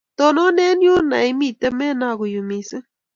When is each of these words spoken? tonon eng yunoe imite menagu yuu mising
tonon 0.17 0.57
eng 0.67 0.83
yunoe 0.87 1.25
imite 1.31 1.67
menagu 1.79 2.23
yuu 2.33 2.47
mising 2.49 2.85